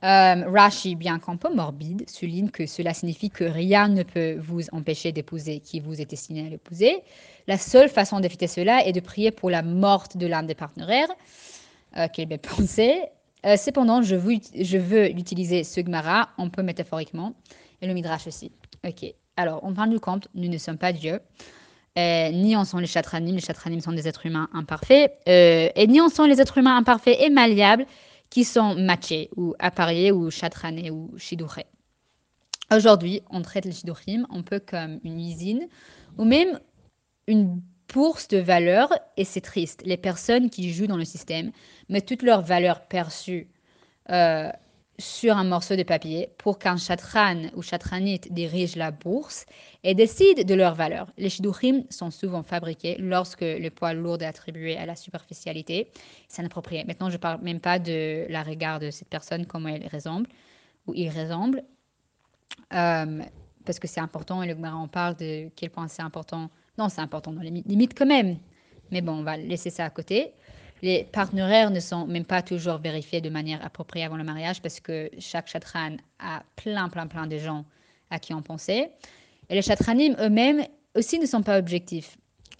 Euh, 0.03 0.44
Rashi, 0.48 0.96
bien 0.96 1.17
qu'un 1.17 1.38
peu 1.38 1.53
morbide, 1.53 2.08
souligne 2.08 2.50
que 2.50 2.67
cela 2.67 2.94
signifie 2.94 3.32
que 3.32 3.44
rien 3.44 3.88
ne 3.88 4.03
peut 4.03 4.38
vous 4.38 4.62
empêcher 4.72 5.12
d'épouser 5.12 5.60
qui 5.60 5.79
vous 5.79 6.00
est 6.00 6.06
destiné 6.06 6.46
à 6.46 6.50
l'épouser. 6.50 7.01
La 7.48 7.58
seule 7.58 7.89
façon 7.89 8.20
d'éviter 8.20 8.46
cela 8.48 8.86
est 8.86 8.91
de 8.91 9.00
prier 9.00 9.32
pour 9.32 9.50
la 9.50 9.63
mort 9.63 10.08
de 10.13 10.27
l'un 10.27 10.44
des 10.44 10.53
partenaires, 10.53 11.10
euh, 11.98 12.08
qu'il 12.10 12.27
bien 12.27 12.38
pensé. 12.38 13.01
Euh, 13.46 13.58
cependant, 13.58 14.03
je 14.03 14.15
veux, 14.15 15.08
l'utiliser 15.08 15.63
ce 15.63 15.82
Gemara 15.82 16.29
un 16.38 16.50
peu 16.50 16.62
métaphoriquement, 16.62 17.34
et 17.82 17.88
le 17.88 17.94
Midrash 17.94 18.27
aussi. 18.27 18.51
Ok, 18.88 19.13
alors, 19.38 19.60
on 19.63 19.74
parle 19.74 19.91
du 19.91 20.00
compte, 20.00 20.27
nous 20.34 20.50
ne 20.50 20.58
sommes 20.58 20.79
pas 20.79 20.91
Dieu. 20.91 21.20
Euh, 21.98 22.32
ni 22.32 22.56
en 22.56 22.65
sont 22.65 22.79
les 22.79 22.88
chatranim, 22.88 23.36
les 23.36 23.41
chatranim 23.41 23.79
sont 23.79 23.91
des 23.91 24.08
êtres 24.08 24.25
humains 24.25 24.50
imparfaits, 24.53 25.12
euh, 25.27 25.70
et 25.75 25.88
ni 25.88 26.01
en 26.01 26.10
sont 26.10 26.25
les 26.25 26.41
êtres 26.41 26.58
humains 26.58 26.75
imparfaits 26.77 27.17
et 27.20 27.29
malléables 27.29 27.86
qui 28.29 28.44
sont 28.44 28.75
matchés 28.75 29.29
ou 29.36 29.56
appariés 29.60 30.12
ou 30.12 30.29
chatranés 30.29 30.91
ou 30.91 31.12
shidouchés. 31.17 31.65
Aujourd'hui, 32.72 33.22
on 33.29 33.41
traite 33.41 33.65
les 33.65 33.72
shidouchim 33.72 34.27
un 34.29 34.41
peu 34.41 34.60
comme 34.60 35.00
une 35.03 35.20
usine 35.20 35.67
ou 36.17 36.25
même 36.25 36.60
une 37.27 37.62
bourse 37.94 38.27
de 38.27 38.38
valeur, 38.38 38.89
et 39.15 39.24
c'est 39.24 39.41
triste. 39.41 39.82
Les 39.86 39.98
personnes 39.98 40.50
qui 40.50 40.74
jouent 40.74 40.88
dans 40.88 40.98
le 40.98 41.06
système 41.06 41.51
mettent 41.89 42.08
toutes 42.08 42.24
leurs 42.24 42.41
valeurs 42.41 42.82
perçues 42.88 43.48
euh, 44.10 44.51
sur 45.00 45.38
un 45.38 45.44
morceau 45.44 45.75
de 45.75 45.84
papier 45.84 46.30
pour 46.38 46.58
qu'un 46.58 46.77
chatran 46.77 47.50
ou 47.56 47.62
chatranite 47.62 48.32
dirige 48.34 48.75
la 48.75 48.89
bourse 48.92 49.46
et 49.84 49.94
décide 49.94 50.46
de 50.46 50.54
leur 50.56 50.74
valeur. 50.74 51.08
Les 51.18 51.30
shidouchim 51.30 51.84
sont 51.89 52.10
souvent 52.10 52.42
fabriqués 52.42 52.98
lorsque 52.98 53.42
le 53.42 53.70
poids 53.70 53.94
lourd 53.94 54.22
est 54.22 54.25
attribué 54.25 54.75
à 54.75 54.88
la 54.88 54.96
superficialité. 54.96 55.92
C'est 56.27 56.42
inapproprié. 56.42 56.84
Maintenant, 56.84 57.10
je 57.10 57.16
ne 57.16 57.22
parle 57.22 57.42
même 57.42 57.60
pas 57.60 57.77
de 57.77 58.25
la 58.30 58.42
regard 58.42 58.80
de 58.80 58.89
cette 58.89 59.10
personne, 59.10 59.46
comment 59.46 59.70
elle 59.70 59.88
ressemble 59.88 60.27
ou 60.88 60.94
il 60.96 61.10
ressemble, 61.10 61.63
euh, 62.74 63.22
parce 63.66 63.80
que 63.80 63.88
c'est 63.88 64.00
important 64.00 64.42
et 64.42 64.48
le 64.48 64.54
Gemara 64.54 64.77
en 64.77 64.88
parle 64.88 65.16
de 65.18 65.50
quel 65.56 65.70
point 65.70 65.88
c'est 65.88 66.01
important. 66.01 66.50
Non, 66.77 66.89
c'est 66.89 67.01
important 67.01 67.34
dans 67.34 67.42
les 67.42 67.51
limites 67.51 67.98
quand 67.98 68.06
même. 68.06 68.38
Mais 68.92 69.01
bon, 69.01 69.20
on 69.20 69.24
va 69.24 69.38
laisser 69.38 69.70
ça 69.70 69.86
à 69.86 69.89
côté. 69.89 70.34
Les 70.81 71.05
partenaires 71.05 71.72
ne 71.72 71.79
sont 71.79 72.05
même 72.05 72.25
pas 72.25 72.41
toujours 72.41 72.77
vérifiés 72.77 73.22
de 73.22 73.29
manière 73.29 73.65
appropriée 73.65 74.05
avant 74.05 74.17
le 74.17 74.24
mariage 74.24 74.62
parce 74.62 74.79
que 74.79 75.10
chaque 75.19 75.48
chatran 75.48 75.98
a 76.19 76.43
plein, 76.55 76.88
plein, 76.89 77.07
plein 77.07 77.25
de 77.25 77.38
gens 77.38 77.65
à 78.10 78.19
qui 78.19 78.34
on 78.34 78.41
pensait. 78.41 78.91
Et 79.50 79.55
les 79.55 79.62
chatranim 79.62 80.15
eux-mêmes 80.19 80.65
aussi 80.96 81.19
ne 81.19 81.25
sont 81.25 81.41
pas 81.41 81.57
objectifs. 81.57 82.17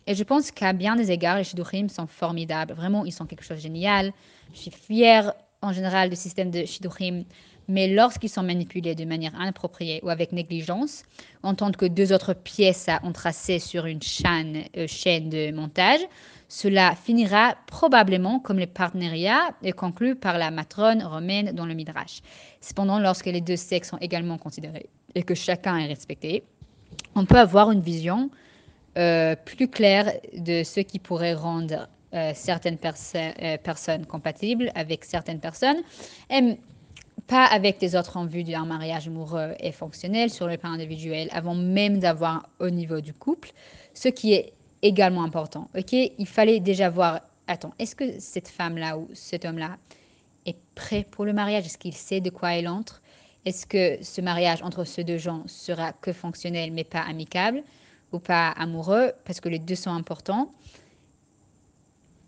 Et 0.08 0.16
je 0.16 0.24
pense 0.24 0.52
qu'à 0.52 0.74
bien 0.74 0.96
des 0.96 1.12
égards, 1.12 1.38
les 1.38 1.44
shidduchim 1.44 1.90
sont 1.90 2.08
formidables. 2.08 2.74
Vraiment, 2.74 3.06
ils 3.06 3.12
sont 3.12 3.26
quelque 3.26 3.44
chose 3.44 3.58
de 3.58 3.64
génial. 3.64 4.14
Je 4.54 4.60
suis 4.60 4.72
fière 4.72 5.34
en 5.62 5.74
général 5.74 6.10
du 6.10 6.16
système 6.16 6.50
de 6.50 6.66
shidduchim. 6.66 7.24
Mais 7.68 7.90
lorsqu'ils 7.90 8.30
sont 8.30 8.44
manipulés 8.44 8.96
de 8.96 9.04
manière 9.04 9.34
inappropriée 9.36 10.00
ou 10.04 10.10
avec 10.10 10.32
négligence, 10.32 11.04
en 11.44 11.54
tant 11.54 11.72
que 11.72 11.86
deux 11.86 12.14
autres 12.14 12.34
pièces 12.34 12.88
à 12.88 13.04
entracer 13.04 13.60
sur 13.60 13.86
une 13.86 14.02
chaîne, 14.02 14.64
euh, 14.78 14.88
chaîne 14.88 15.30
de 15.30 15.52
montage, 15.52 16.00
cela 16.48 16.96
finira 16.96 17.56
probablement 17.68 18.40
comme 18.40 18.60
les 18.60 18.68
partenariats 18.68 19.50
conclus 19.76 20.16
par 20.16 20.38
la 20.38 20.52
matrone 20.52 21.04
romaine 21.04 21.52
dans 21.52 21.66
le 21.66 21.74
Midrash. 21.74 22.22
Cependant, 22.62 23.00
lorsque 23.00 23.26
les 23.26 23.42
deux 23.42 23.58
sexes 23.58 23.90
sont 23.90 23.98
également 23.98 24.38
considérés 24.38 24.90
et 25.16 25.24
que 25.24 25.36
chacun 25.36 25.78
est 25.78 25.88
respecté, 25.88 26.44
on 27.16 27.26
peut 27.26 27.38
avoir 27.38 27.72
une 27.72 27.82
vision 27.82 28.30
euh, 28.98 29.36
plus 29.36 29.68
claire 29.68 30.12
de 30.36 30.64
ce 30.64 30.80
qui 30.80 31.00
pourrait 31.00 31.34
rendre 31.34 31.88
euh, 32.14 32.32
certaines 32.34 32.78
euh, 33.16 33.58
personnes 33.58 34.06
compatibles 34.06 34.72
avec 34.74 35.04
certaines 35.04 35.40
personnes, 35.40 35.82
et 36.30 36.58
pas 37.28 37.46
avec 37.46 37.82
les 37.82 37.96
autres 37.96 38.16
en 38.16 38.26
vue 38.26 38.44
d'un 38.44 38.66
mariage 38.66 39.08
amoureux 39.08 39.54
et 39.60 39.72
fonctionnel 39.72 40.30
sur 40.30 40.48
le 40.48 40.58
plan 40.58 40.72
individuel, 40.72 41.28
avant 41.32 41.54
même 41.54 42.00
d'avoir 42.00 42.48
au 42.60 42.70
niveau 42.70 43.02
du 43.02 43.14
couple, 43.14 43.52
ce 43.94 44.08
qui 44.08 44.34
est 44.34 44.54
également 44.82 45.24
important. 45.24 45.70
Ok, 45.78 45.94
il 45.94 46.28
fallait 46.28 46.60
déjà 46.60 46.90
voir. 46.90 47.22
Attends, 47.48 47.74
est-ce 47.80 47.96
que 47.96 48.20
cette 48.20 48.48
femme-là 48.50 48.98
ou 48.98 49.10
cet 49.14 49.46
homme-là 49.46 49.78
est 50.46 50.58
prêt 50.76 51.06
pour 51.10 51.26
le 51.26 51.34
mariage? 51.34 51.66
Est-ce 51.66 51.78
qu'il 51.78 51.94
sait 51.96 52.22
de 52.22 52.30
quoi 52.30 52.56
il 52.56 52.68
entre? 52.68 53.02
Est-ce 53.46 53.66
que 53.66 54.04
ce 54.04 54.22
mariage 54.22 54.62
entre 54.64 54.84
ces 54.84 55.04
deux 55.04 55.18
gens 55.18 55.44
sera 55.48 55.94
que 55.94 56.12
fonctionnel 56.14 56.72
mais 56.72 56.84
pas 56.84 57.02
amicable 57.02 57.64
ou 58.12 58.20
pas 58.20 58.50
amoureux? 58.50 59.14
Parce 59.26 59.40
que 59.40 59.50
les 59.50 59.60
deux 59.60 59.76
sont 59.76 59.92
importants. 59.92 60.54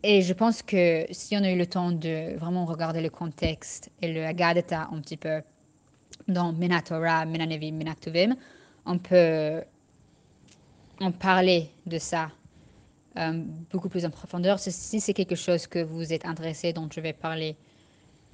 et 0.03 0.21
je 0.21 0.33
pense 0.33 0.61
que 0.61 1.05
si 1.11 1.35
on 1.35 1.43
a 1.43 1.51
eu 1.51 1.57
le 1.57 1.65
temps 1.65 1.91
de 1.91 2.37
vraiment 2.37 2.65
regarder 2.65 3.01
le 3.01 3.09
contexte 3.09 3.89
et 4.01 4.11
le 4.13 4.25
Agadata 4.25 4.87
un 4.91 5.01
petit 5.01 5.17
peu 5.17 5.41
dans 6.27 6.53
Minatora, 6.53 7.25
Minanevi, 7.25 7.71
Minaktuvim, 7.71 8.35
on 8.85 8.97
peut 8.97 9.61
en 11.01 11.11
parler 11.11 11.69
de 11.85 11.97
ça 11.97 12.31
euh, 13.17 13.43
beaucoup 13.71 13.89
plus 13.89 14.05
en 14.05 14.09
profondeur. 14.09 14.59
Si 14.59 14.99
c'est 14.99 15.13
quelque 15.13 15.35
chose 15.35 15.67
que 15.67 15.79
vous 15.79 16.13
êtes 16.13 16.25
intéressé, 16.25 16.73
dont 16.73 16.87
je 16.91 16.99
vais 16.99 17.13
parler 17.13 17.55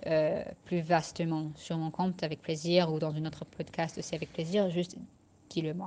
euh, 0.07 0.43
plus 0.65 0.81
vastement 0.81 1.51
sur 1.55 1.77
mon 1.77 1.91
compte 1.91 2.23
avec 2.23 2.41
plaisir 2.41 2.91
ou 2.91 2.99
dans 2.99 3.11
une 3.11 3.25
autre 3.27 3.45
podcast 3.45 3.97
aussi 3.97 4.13
avec 4.15 4.31
plaisir, 4.33 4.69
juste 4.69 4.97
dis-le 5.49 5.73
moi. 5.73 5.83